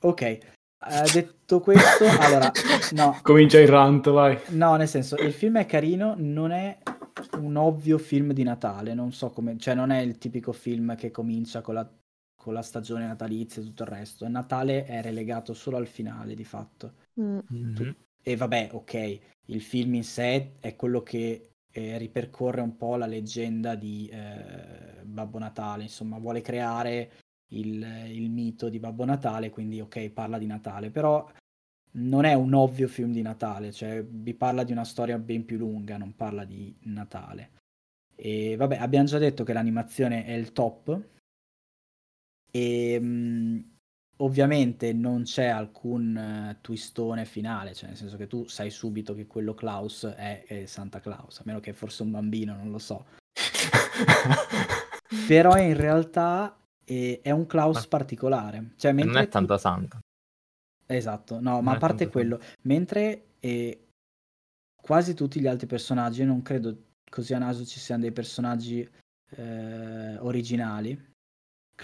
[0.02, 2.52] Ok, eh, detto questo, allora,
[2.92, 4.38] no, Comincia il rant, vai.
[4.48, 6.78] no, nel senso, il film è carino, non è
[7.40, 11.12] un ovvio film di Natale, non so come, cioè non è il tipico film che
[11.12, 11.90] comincia con la,
[12.38, 14.28] con la stagione natalizia e tutto il resto.
[14.30, 16.94] Natale è relegato solo al finale, di fatto.
[17.20, 17.40] Mm.
[17.50, 17.96] Mhm.
[18.22, 23.06] E vabbè, ok, il film in sé è quello che eh, ripercorre un po' la
[23.06, 27.12] leggenda di eh, Babbo Natale, insomma, vuole creare
[27.50, 31.30] il, il mito di Babbo Natale, quindi ok, parla di Natale, però
[31.92, 35.58] non è un ovvio film di Natale, cioè vi parla di una storia ben più
[35.58, 37.52] lunga, non parla di Natale.
[38.16, 41.16] E vabbè, abbiamo già detto che l'animazione è il top.
[42.58, 43.64] E mh,
[44.18, 49.28] ovviamente non c'è alcun eh, twistone finale, cioè nel senso che tu sai subito che
[49.28, 53.06] quello Klaus è, è Santa Claus, a meno che fosse un bambino, non lo so.
[55.28, 58.72] Però in realtà eh, è un Klaus Ma- particolare.
[58.76, 60.00] Cioè, Non è tanta santa.
[60.86, 63.88] Esatto, no, Non ma a parte quello, mentre eh,
[64.82, 68.88] quasi tutti gli altri personaggi, non credo così a naso ci siano dei personaggi
[69.36, 71.16] eh, originali,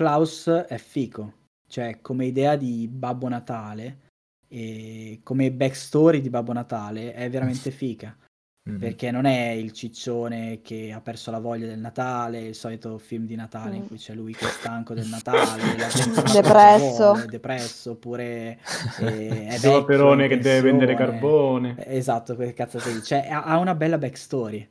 [0.04, 1.34] Klaus è fico,
[1.70, 4.00] cioè come idea di Babbo Natale
[4.48, 8.18] e come backstory di Babbo Natale è veramente fica,
[8.66, 8.78] Mhm.
[8.80, 13.26] perché non è il ciccione che ha perso la voglia del Natale, il solito film
[13.26, 13.88] di Natale in Mm.
[13.88, 15.76] cui c'è lui che è stanco del Natale, che
[16.42, 17.12] Depresso.
[17.12, 18.58] vuole, depresso, oppure
[19.02, 21.76] eh, è vecchio, Perone in che deve vendere carbone.
[21.86, 23.04] Eh, Esatto, quel cazzo lì.
[23.04, 24.68] Cioè, ha una bella backstory.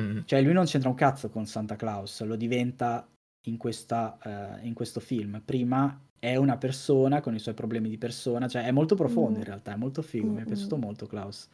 [0.00, 0.22] Mhm.
[0.24, 3.06] Cioè, lui non c'entra un cazzo con Santa Claus, lo diventa
[3.42, 4.18] in, questa,
[4.60, 5.40] eh, in questo film.
[5.44, 9.40] Prima è una persona con i suoi problemi di persona, cioè è molto profondo Mm.
[9.40, 10.80] in realtà, è molto figo, mi è Mm, piaciuto mm.
[10.80, 11.48] molto Klaus.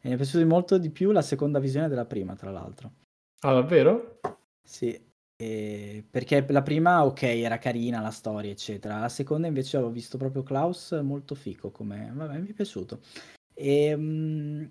[0.00, 2.92] E mi è piaciuto molto di più la seconda visione della prima, tra l'altro.
[3.40, 4.20] Ah, davvero?
[4.62, 4.98] Sì,
[5.36, 8.98] e- perché la prima, ok, era carina la storia, eccetera.
[8.98, 12.12] La seconda invece ho visto proprio Klaus molto fico, come...
[12.14, 13.00] Vabbè, mi è piaciuto.
[13.54, 14.64] E, mm,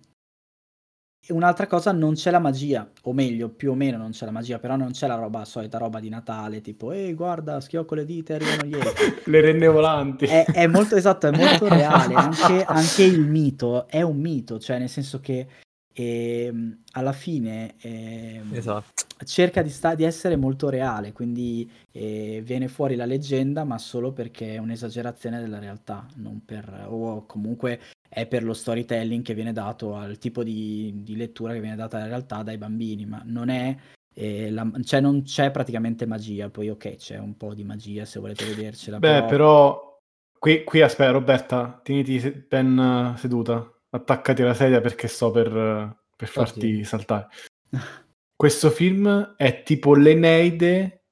[1.23, 4.31] e un'altra cosa, non c'è la magia, o meglio, più o meno non c'è la
[4.31, 8.05] magia, però non c'è la roba, solita roba di Natale, tipo, ehi, guarda, schiocco le
[8.05, 9.21] dita, arrivano gli elfi.
[9.29, 10.25] Le renne volanti.
[10.25, 12.15] È, è molto esatto, è molto reale.
[12.15, 15.47] Anche, anche il mito è un mito, cioè nel senso che
[15.93, 19.05] ehm, alla fine ehm, Esatto.
[19.23, 24.11] cerca di, sta- di essere molto reale, quindi eh, viene fuori la leggenda, ma solo
[24.11, 27.79] perché è un'esagerazione della realtà, non per, o comunque
[28.13, 31.95] è per lo storytelling che viene dato al tipo di, di lettura che viene data
[31.95, 33.75] alla realtà dai bambini, ma non è.
[34.13, 38.19] eh, la- cioè non c'è praticamente magia, poi ok c'è un po' di magia se
[38.19, 38.99] volete vedercela.
[38.99, 39.97] Beh, però
[40.37, 45.95] qui, qui aspetta, Roberta, tieniti ben eh, seduta, attaccati alla sedia perché sto per, eh,
[46.17, 46.83] per farti Oddio.
[46.83, 47.27] saltare.
[48.35, 51.05] Questo film è tipo l'Eneide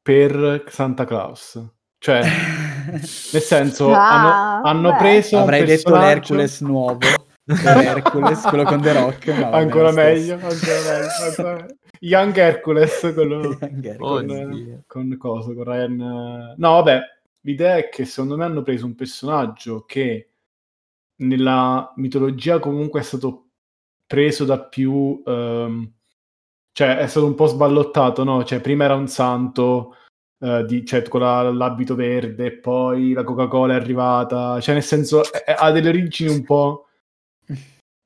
[0.00, 1.62] per Santa Claus.
[1.98, 2.22] Cioè,
[2.90, 7.06] nel senso, Ah, hanno, hanno preso un Avrei detto l'Hercules nuovo,
[7.44, 11.74] per Hercules, quello con The Rock, bene ancora meglio, ancora meglio, ancora meglio.
[12.00, 14.82] Young Hercules, quello Young con, Oddio.
[14.86, 16.00] con coso, con Ryan.
[16.00, 16.54] eh.
[16.58, 17.00] No, vabbè,
[17.42, 20.30] l'idea è che secondo me hanno preso un personaggio che
[21.16, 23.46] nella mitologia comunque è stato
[24.06, 25.22] preso da più...
[25.24, 25.92] ehm,
[26.72, 28.44] cioè è stato un po' sballottato, no?
[28.44, 29.94] Cioè prima era un santo,
[30.38, 35.22] eh, di, cioè con la- l'abito verde, poi la Coca-Cola è arrivata, cioè nel senso
[35.32, 36.86] è- ha delle origini un po'...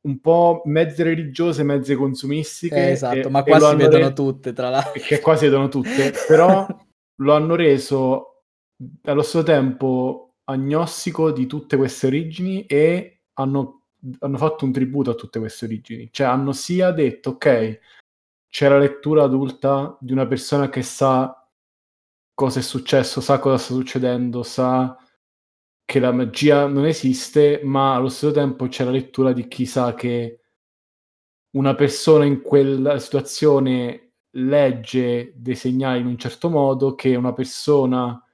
[0.03, 2.75] un po' mezze religiose, mezze consumistiche.
[2.75, 4.93] Eh, esatto, e- ma qua si vedono re- tutte, tra l'altro.
[5.01, 6.67] che qua si vedono tutte, però
[7.21, 8.45] lo hanno reso
[9.03, 13.81] allo stesso tempo agnostico di tutte queste origini e hanno
[14.21, 16.09] hanno fatto un tributo a tutte queste origini.
[16.11, 17.79] Cioè hanno sia detto, ok,
[18.49, 21.40] c'è la lettura adulta di una persona che sa
[22.41, 24.97] cosa è successo, sa cosa sta succedendo, sa
[25.85, 29.93] che la magia non esiste, ma allo stesso tempo c'è la lettura di chi sa
[29.93, 30.41] che
[31.51, 38.25] una persona in quella situazione legge dei segnali in un certo modo, che una persona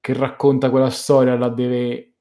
[0.00, 2.12] che racconta quella storia la deve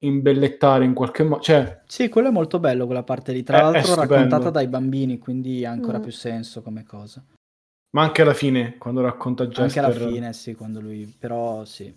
[0.00, 1.40] imbellettare in qualche modo.
[1.40, 3.42] Cioè, Sì, quello è molto bello quella parte lì.
[3.42, 4.14] Tra È- è l'altro stupendo.
[4.14, 6.02] raccontata dai bambini, quindi ha ancora Mm.
[6.02, 7.24] più senso come cosa.
[7.90, 11.12] Ma anche alla fine, quando racconta Anche Jasper, alla fine, sì, quando lui...
[11.18, 11.92] Però sì.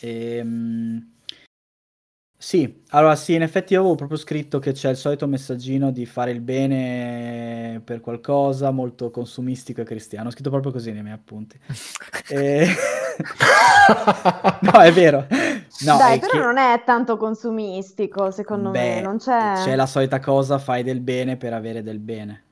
[0.00, 1.18] Ehm,
[2.42, 6.06] Sì, allora sì, in effetti io avevo proprio scritto che c'è il solito messaggino di
[6.06, 10.28] fare il bene per qualcosa, molto consumistico e cristiano.
[10.28, 11.58] Ho scritto proprio così nei miei appunti.
[12.32, 12.66] E-
[14.62, 15.26] no, è vero.
[15.84, 19.52] No, Dai, però che- non è tanto consumistico, secondo Beh, me, non c'è...
[19.64, 22.49] C'è la solita cosa, fai del bene per avere del bene.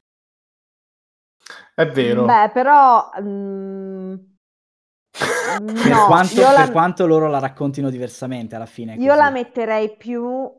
[1.78, 2.24] È vero.
[2.24, 3.08] Beh, però...
[3.22, 4.14] mm,
[5.58, 8.94] Per, no, quanto, io la- per quanto loro la raccontino diversamente alla fine.
[8.94, 10.50] è Io la metterei più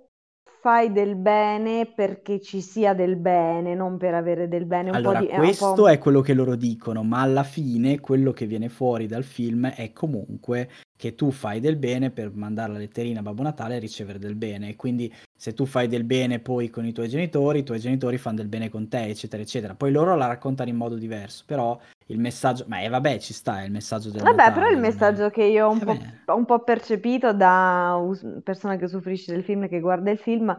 [0.62, 4.90] fai del bene perché ci sia del bene, non per avere del bene.
[4.90, 5.90] Un Allora, po' di, è questo po'...
[5.90, 9.92] è quello che loro dicono, ma alla fine quello che viene fuori dal film è
[9.94, 14.20] comunque che tu fai del bene per mandare la letterina a Babbo Natale e ricevere
[14.20, 14.70] del bene.
[14.70, 18.18] E quindi se tu fai del bene poi con i tuoi genitori, i tuoi genitori
[18.18, 19.76] fanno del bene con te, eccetera, eccetera.
[19.76, 22.66] Poi loro la raccontano in modo diverso, però il messaggio...
[22.68, 24.90] Ma eh, vabbè, ci sta, è il messaggio del Vabbè, Natale, però il non è-
[24.90, 28.84] messaggio che io ho un Eh po', ho un po' percepito da us- persona che
[28.86, 30.56] usufruisce del film e che guarda il film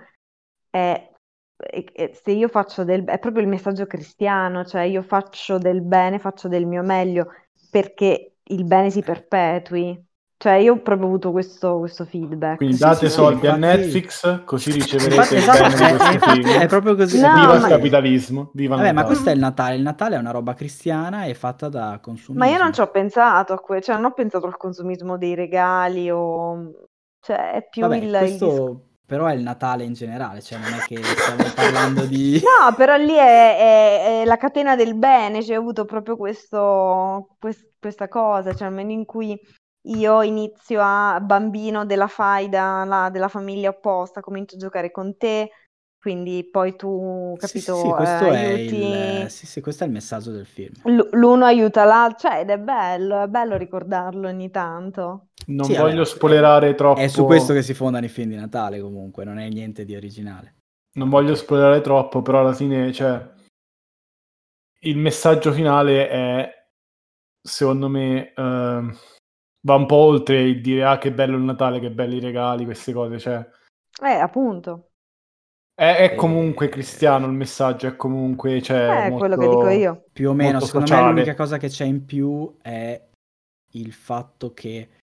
[0.70, 1.10] è,
[2.12, 6.48] se io faccio del è proprio il messaggio cristiano, cioè io faccio del bene, faccio
[6.48, 7.28] del mio meglio
[7.70, 10.02] perché il bene si perpetui.
[10.42, 12.56] Cioè io ho proprio avuto questo, questo feedback.
[12.56, 16.12] Quindi Sì, date sì, soldi a infatti- Netflix, così riceverete Infatti, il esatto, eh, questo
[16.12, 16.58] infatti film.
[16.60, 17.20] è proprio così.
[17.20, 19.06] No, viva il ma- capitalismo, viva Vabbè, ma Natale.
[19.12, 19.74] questo è il Natale.
[19.74, 22.42] Il Natale è una roba cristiana e fatta da consumismo.
[22.42, 25.34] Ma io non ci ho pensato a que- cioè non ho pensato al consumismo dei
[25.34, 26.70] regali o
[27.20, 28.80] cioè è più Vabbè, il, il questo discorso.
[29.04, 32.40] però è il Natale in generale, cioè non è che stiamo parlando di...
[32.64, 37.36] No, però lì è, è- è la catena del bene, cioè ho avuto proprio questo,
[37.38, 39.38] quest- questa cosa, cioè nel momento in cui
[39.82, 45.50] io inizio a bambino della faida, la- della famiglia opposta, comincio a giocare con te,
[45.98, 49.26] quindi poi tu, Sì, sì, capito, sì, questo eh, è aiuti, il...
[49.30, 50.74] Sì, sì, questo è il messaggio del film.
[50.84, 55.28] l- l'uno aiuta l'altro, cioè ed è bello, è bello ricordarlo ogni tanto.
[55.48, 57.02] Non Sì, voglio vabbè, spoilerare troppo.
[57.02, 59.94] È su questo che si fondano i film di Natale comunque, non è niente di
[59.94, 60.54] originale.
[60.94, 63.22] Non voglio spoilerare troppo, però alla fine, cioè,
[64.82, 66.66] il messaggio finale è,
[67.42, 68.96] secondo me, ehm,
[69.62, 72.64] va un po' oltre il dire ah che bello il Natale, che belli i regali,
[72.64, 73.46] queste cose, cioè,
[74.02, 74.90] Eh, appunto,
[75.74, 80.04] è, è Eh, comunque cristiano il messaggio, è comunque, cioè, è quello che dico io.
[80.12, 81.12] Più o meno, secondo me sociale.
[81.12, 83.08] l'unica cosa che c'è in più è
[83.72, 84.99] il fatto che...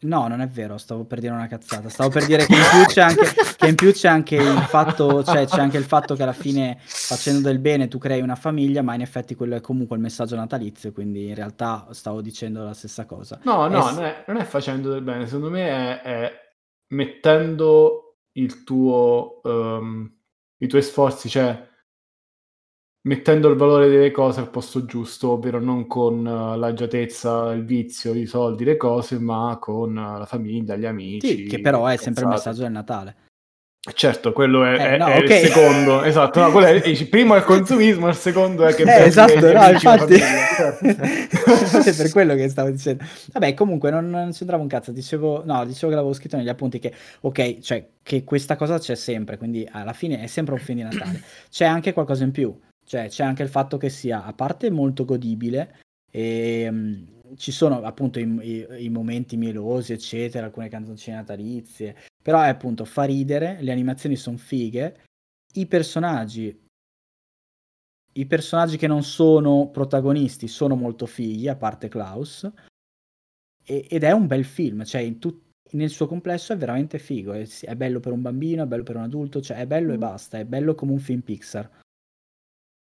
[0.00, 1.88] No, non è vero, stavo per dire una cazzata.
[1.88, 5.24] Stavo per dire che in più c'è anche, che in più c'è anche il fatto,
[5.24, 8.82] cioè c'è anche il fatto che alla fine facendo del bene tu crei una famiglia,
[8.82, 12.74] ma in effetti quello è comunque il messaggio natalizio, quindi in realtà stavo dicendo la
[12.74, 13.40] stessa cosa.
[13.42, 16.32] No, no, Eh, non è, non è facendo del bene, secondo me è, è
[16.94, 20.12] mettendo il tuo, ehm,
[20.58, 21.67] i tuoi sforzi, cioè
[23.08, 28.12] mettendo il valore delle cose al posto giusto, ovvero non con eh, l'agiatezza, il vizio,
[28.14, 31.26] i soldi, le cose, ma con eh, la famiglia, gli amici.
[31.26, 33.16] Sì, che però è sempre il messaggio del Natale.
[33.94, 35.22] Certo, quello è, Eh, è- no, è ok.
[35.22, 39.04] il secondo, esatto, no, è, il primo è il consumismo, il secondo è che Eh,
[39.04, 40.86] esatto, no, infatti, infatti
[41.88, 43.04] è per quello che stavo dicendo.
[43.32, 46.78] Vabbè, comunque non, non c'entrava un cazzo, dicevo, no, dicevo che l'avevo scritto negli appunti
[46.78, 50.78] che, ok, cioè, che questa cosa c'è sempre, quindi alla fine è sempre un film
[50.78, 51.22] di Natale.
[51.48, 52.54] C'è anche qualcosa in più,
[52.88, 57.04] cioè c'è anche il fatto che sia, a parte molto godibile, e mm,
[57.36, 62.84] ci sono appunto i, i- i momenti mielosi, eccetera, alcune canzoncine natalizie, però è appunto
[62.86, 65.02] fa ridere, le animazioni sono fighe,
[65.54, 66.66] i personaggi
[68.12, 72.50] i personaggi che non sono protagonisti sono molto fighi, a parte Klaus,
[73.64, 77.32] e- ed è un bel film, cioè in tut- nel suo complesso è veramente figo,
[77.34, 79.96] è, è bello per un bambino, è bello per un adulto, cioè è bello e
[79.96, 80.00] Mm.
[80.00, 81.70] basta, è bello come un film Pixar.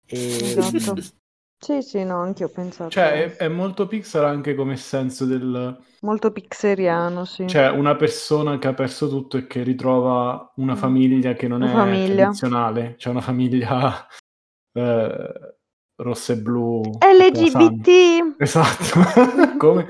[0.05, 0.35] E...
[0.35, 1.01] Esatto.
[1.63, 2.89] Sì, sì, no, anche io ho pensato.
[2.89, 5.81] Cioè, è, è molto Pixar anche come senso del...
[6.01, 7.47] Molto pixeriano, sì.
[7.47, 10.75] Cioè, una persona che ha perso tutto e che ritrova una Mm.
[10.75, 11.31] famiglia.
[11.31, 12.23] che non Una è famiglia.
[12.23, 14.05] tradizionale, cioè una famiglia
[14.73, 15.55] eh,
[15.95, 16.81] rossa e blu.
[16.99, 18.35] LGBT!
[18.39, 19.55] Esatto.
[19.57, 19.85] Come?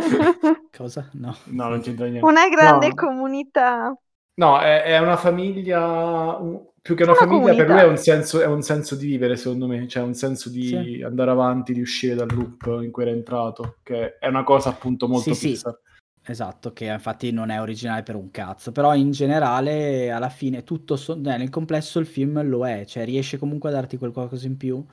[0.78, 1.10] Cosa?
[1.14, 1.36] No.
[1.46, 2.24] No, non c'entra niente.
[2.24, 2.94] Una grande No.
[2.94, 3.98] comunità.
[4.36, 6.38] No, è, è una famiglia
[6.84, 7.86] più che una, Una famiglia, per lui comunità.
[7.86, 11.02] è un, senso, è un senso di vivere, secondo me, cioè un senso di Sì.
[11.02, 15.08] andare avanti, di uscire dal loop in cui era entrato, che è una cosa appunto
[15.08, 15.48] molto Sì, sì.
[15.52, 15.80] Pixar.
[16.26, 20.96] Esatto, che infatti non è originale per un cazzo, però in generale alla fine tutto
[20.98, 24.58] so- eh, nel complesso il film lo è, cioè riesce comunque a darti qualcosa in
[24.58, 24.84] più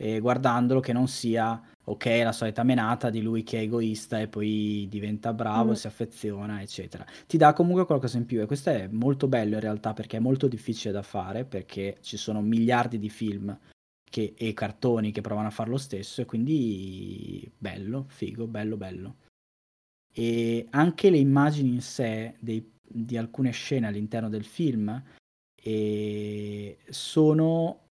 [0.00, 4.28] e guardandolo che non sia ok la solita menata di lui che è egoista e
[4.28, 5.74] poi diventa bravo, Mm.
[5.74, 7.04] si affeziona, eccetera.
[7.26, 10.20] Ti dà comunque qualcosa in più e questo è molto bello in realtà perché è
[10.20, 13.58] molto difficile da fare perché ci sono miliardi di film
[14.08, 19.16] che- e cartoni che provano a fare lo stesso e quindi bello, figo, bello, bello
[20.12, 25.02] e anche le immagini in sé dei- di alcune scene all'interno del film
[25.60, 27.87] eh, sono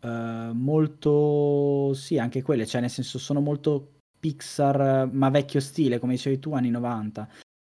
[0.00, 6.14] eh, molto sì anche quelle cioè nel senso sono molto Pixar ma vecchio stile come
[6.14, 7.28] dicevi tu anni 90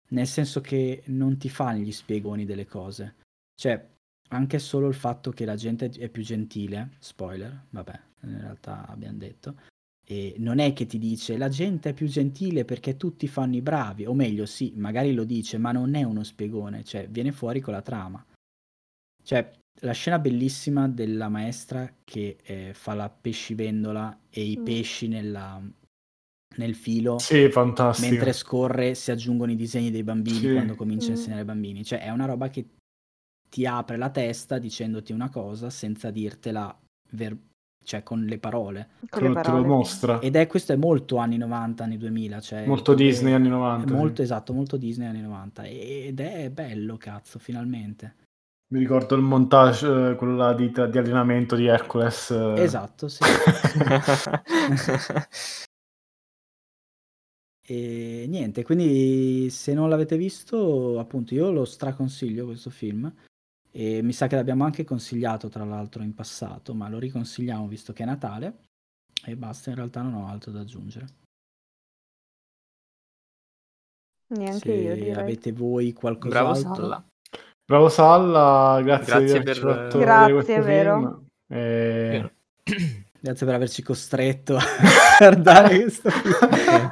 [0.09, 3.15] nel senso che non ti fa gli spiegoni delle cose
[3.55, 3.87] cioè
[4.29, 9.17] anche solo il fatto che la gente è più gentile spoiler vabbè in realtà abbiamo
[9.17, 9.55] detto
[10.11, 13.61] e non è che ti dice la gente è più gentile perché tutti fanno i
[13.61, 17.61] bravi, o meglio, sì, magari lo dice, ma non è uno spiegone, cioè viene fuori
[17.61, 18.25] con la trama.
[19.23, 24.63] Cioè, la scena bellissima della maestra che eh, fa la pescivendola e i Mm.
[24.63, 25.61] pesci nella-
[26.57, 28.11] nel filo, Sì, fantastico.
[28.11, 30.51] mentre scorre si aggiungono i disegni dei bambini Sì.
[30.51, 31.13] quando comincia a Mm.
[31.15, 31.83] insegnare ai bambini.
[31.83, 32.65] Cioè, è una roba che
[33.49, 36.77] ti apre la testa dicendoti una cosa senza dirtela
[37.11, 37.37] ver-
[37.83, 38.89] cioè, con le parole.
[39.09, 39.67] Con le Te lo- te lo parole.
[39.67, 40.19] mostra.
[40.19, 43.93] Ed è questo è molto anni 90, anni 2000, cioè Molto Disney anni è 90.
[43.93, 44.21] molto sì.
[44.23, 48.15] esatto, molto Disney anni 90 ed è bello, cazzo, finalmente.
[48.71, 52.31] Mi ricordo il montage, eh, quello là di, di allenamento di Hercules.
[52.31, 52.61] eh.
[52.61, 53.21] Esatto, sì.
[57.63, 63.13] E niente, quindi se non l'avete visto, appunto, io lo straconsiglio questo film.
[63.71, 67.93] E mi sa che l'abbiamo anche consigliato, tra l'altro, in passato, ma lo riconsigliamo visto
[67.93, 68.63] che è Natale.
[69.25, 71.07] E basta, in realtà non ho altro da aggiungere.
[74.27, 75.13] Neanche se io direi.
[75.13, 76.75] avete voi Bravo qualcos'altro.
[76.75, 77.05] Salla.
[77.71, 81.23] Bravo Salla, grazie, Grazie di averci per- fatto Grazie, è vero.
[81.47, 82.31] E-
[83.21, 84.61] Grazie per averci costretto a
[85.17, 86.91] guardare questo film.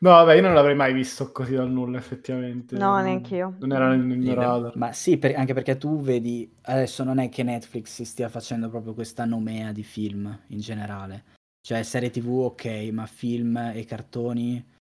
[0.00, 2.76] No, vabbè, io non l'avrei mai visto così dal nulla, effettivamente.
[2.76, 3.54] No, Non- neanche io.
[3.60, 4.72] Non era nel mio radar.
[4.76, 8.68] Ma sì, per- anche perché tu vedi, adesso non è che Netflix si stia facendo
[8.68, 11.22] proprio questa nomea di film in generale.
[11.64, 14.74] Cioè, serie TV ok, ma film e cartoni...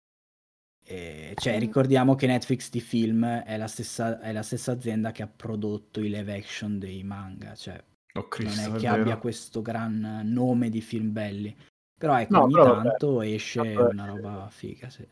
[0.93, 1.61] eh, cioè, Mm.
[1.61, 6.01] ricordiamo che Netflix di film è la stessa, è la stessa azienda che ha prodotto
[6.01, 7.55] i live action dei manga.
[7.55, 7.83] Cioè,
[8.15, 9.01] Oh, non Cristo, è è che vero.
[9.01, 11.57] abbia questo gran nome di film belli.
[11.99, 12.89] Però ecco, No, ogni però vabbè.
[12.89, 13.91] tanto esce Vabbè.
[13.93, 15.07] una roba figa, sì.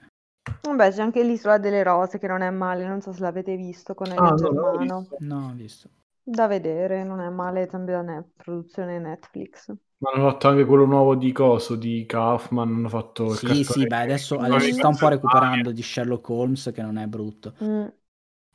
[0.63, 3.95] Vabbè, c'è anche l'Isola delle Rose che non è male, non so se l'avete visto
[3.95, 4.99] con Ah, Elio no, non Germano.
[5.01, 5.17] visto.
[5.21, 5.89] No, ho visto.
[6.25, 9.71] Da vedere, non è male, sempre da ne- produzione Netflix.
[9.99, 13.87] Ma hanno fatto anche quello nuovo di Coso, di Kaufman, hanno fatto il Sì, sì,
[13.87, 17.55] beh, adesso, adesso si sta un po' recuperando di Sherlock Holmes, che non è brutto.
[17.61, 17.91] Mm,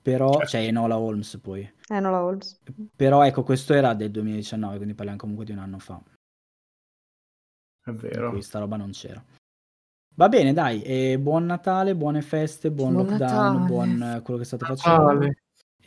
[0.02, 1.70] Però, cioè Enola Holmes poi.
[1.90, 2.60] eh, no, la Holmes.
[2.96, 6.02] Però ecco, questo era del 2019, quindi parliamo comunque di un anno fa.
[7.86, 8.30] È In vero.
[8.30, 9.24] cui sta roba non c'era.
[10.16, 13.66] Va bene, dai, e buon Natale, buone feste, buon, Buon lockdown, Natale.
[13.66, 15.10] buon eh, quello che state facendo.
[15.10, 15.38] Natale.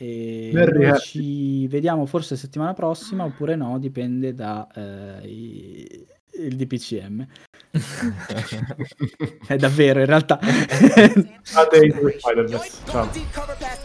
[0.01, 0.99] E Merry noi Happy.
[1.01, 6.07] ci vediamo forse settimana prossima oppure no, dipende da eh, i-
[6.45, 7.27] il DPCM.
[9.45, 10.39] È davvero, in realtà.
[11.43, 11.91] Fate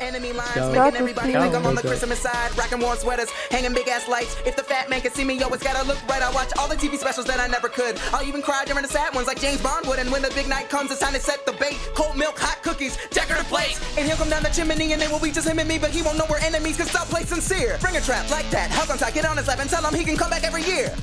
[0.04, 0.54] i due Spider-Verse.
[0.54, 0.72] Ciao.
[0.72, 0.74] Ciao.
[0.74, 1.44] Ciao a Everybody tutti.
[1.44, 4.36] think I'm on the Christmas side, rocking warm sweaters, hanging big ass lights.
[4.44, 6.22] If the fat man can see me, yo, it's gotta look right.
[6.22, 7.98] I watch all the TV specials that I never could.
[8.12, 9.98] I'll even cry during the sad ones like James Bond would.
[9.98, 11.78] And when the big night comes, it's time to set the bait.
[11.94, 13.80] Cold milk, hot cookies, decorative plates.
[13.96, 15.90] And he'll come down the chimney and it will be just him and me, but
[15.90, 17.78] he won't know we're enemies cause stop play sincere.
[17.80, 19.94] Bring a trap like that, hug on tight, get on his lap and tell him
[19.94, 20.94] he can come back every year.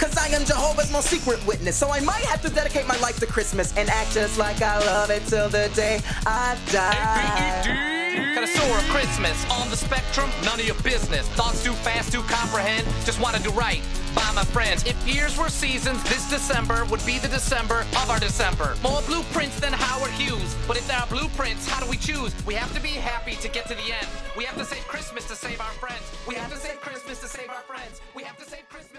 [0.00, 3.20] Cause I am Jehovah's most secret witness, so I might have to dedicate my life
[3.20, 8.32] to Christmas and act just like I love it till the day I die.
[8.34, 11.28] Connoisseur of Christmas on the spectrum, none of your business.
[11.36, 13.82] Thoughts too fast to comprehend, just wanna do right
[14.14, 14.84] by my friends.
[14.86, 18.76] If years were seasons, this December would be the December of our December.
[18.82, 22.34] More blueprints than Howard Hughes, but if there are blueprints, how do we choose?
[22.46, 24.08] We have to be happy to get to the end.
[24.34, 26.02] We have to save Christmas to save our friends.
[26.26, 28.00] We have to save Christmas to save our friends.
[28.16, 28.89] We have to save Christmas.